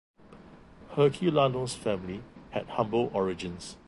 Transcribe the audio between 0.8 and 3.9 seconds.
Herculano's family had humble origins.